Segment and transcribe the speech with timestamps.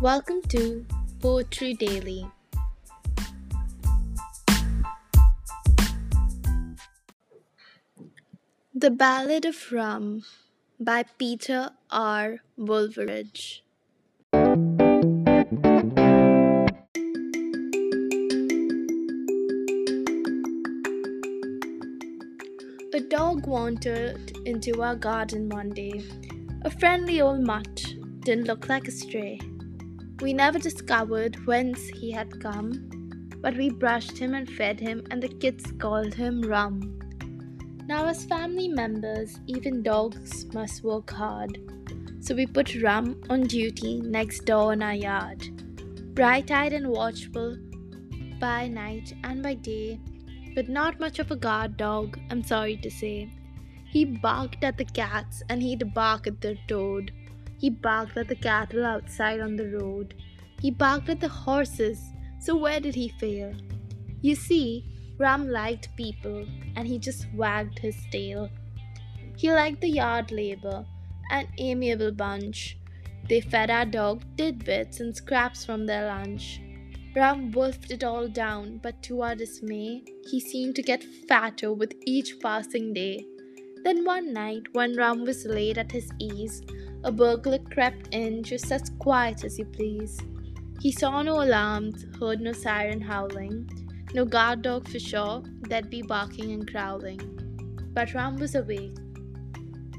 [0.00, 0.84] Welcome to
[1.20, 2.26] Poetry Daily.
[8.74, 10.24] The Ballad of Rum
[10.80, 12.38] by Peter R.
[12.56, 13.62] Woolridge.
[22.92, 26.04] A dog wandered into our garden one day.
[26.62, 29.38] A friendly old mutt didn't look like a stray.
[30.20, 32.90] We never discovered whence he had come,
[33.40, 36.98] but we brushed him and fed him, and the kids called him Rum.
[37.86, 41.58] Now, as family members, even dogs must work hard.
[42.20, 45.42] So we put Rum on duty next door in our yard.
[46.14, 47.58] Bright eyed and watchful
[48.40, 50.00] by night and by day,
[50.54, 53.30] but not much of a guard dog, I'm sorry to say.
[53.90, 57.12] He barked at the cats and he'd bark at the toad.
[57.58, 60.14] He barked at the cattle outside on the road.
[60.60, 62.00] He barked at the horses,
[62.40, 63.54] so where did he fail?
[64.20, 64.84] You see,
[65.18, 68.50] Rum liked people and he just wagged his tail.
[69.36, 70.84] He liked the yard labor,
[71.30, 72.78] an amiable bunch.
[73.28, 76.60] They fed our dog tidbits and scraps from their lunch.
[77.16, 81.94] Rum wolfed it all down, but to our dismay, he seemed to get fatter with
[82.06, 83.24] each passing day.
[83.84, 86.62] Then one night, when Rum was laid at his ease,
[87.04, 90.18] a burglar crept in just as quiet as you please.
[90.80, 93.68] He saw no alarms, heard no siren howling,
[94.14, 97.20] no guard dog for sure, that'd be barking and growling.
[97.92, 98.96] But Rum was awake,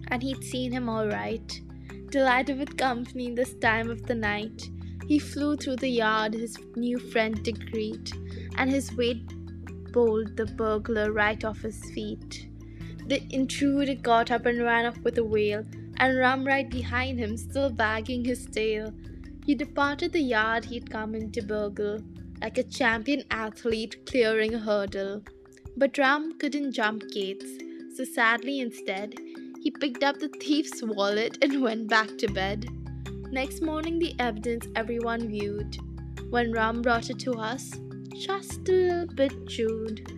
[0.09, 1.61] and he'd seen him all right.
[2.09, 4.69] Delighted with company this time of the night,
[5.07, 8.11] he flew through the yard his new friend to greet,
[8.57, 9.31] and his weight
[9.91, 12.49] bowled the burglar right off his feet.
[13.07, 15.63] The intruder got up and ran off with a wail,
[15.97, 18.93] and Rum right behind him, still wagging his tail.
[19.45, 21.99] He departed the yard he'd come in to burgle,
[22.41, 25.23] like a champion athlete clearing a hurdle.
[25.77, 27.45] But Rum couldn't jump gates,
[27.95, 29.15] so sadly instead,
[29.61, 32.67] he picked up the thief's wallet and went back to bed.
[33.31, 35.77] Next morning, the evidence everyone viewed.
[36.29, 37.71] When Rum brought it to us,
[38.15, 40.11] just a little bit chewed.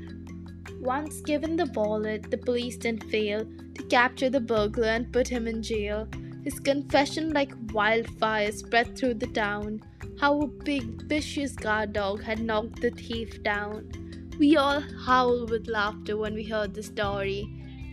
[0.79, 3.45] Once given the wallet, the police didn't fail
[3.89, 6.07] capture the burglar and put him in jail.
[6.43, 9.81] His confession, like wildfire, spread through the town.
[10.19, 13.91] How a big, vicious guard dog had knocked the thief down.
[14.39, 17.47] We all howled with laughter when we heard the story.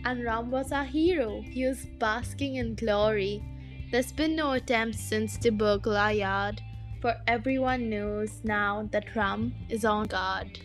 [0.05, 1.41] And Rum was our hero.
[1.41, 3.43] He was basking in glory.
[3.91, 6.61] There's been no attempt since to burgle our yard,
[7.01, 10.59] for everyone knows now that Rum is on guard.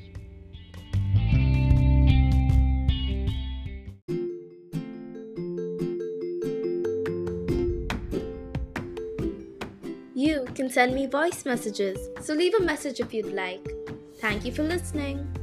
[10.61, 13.67] Can send me voice messages, so leave a message if you'd like.
[14.19, 15.40] Thank you for listening.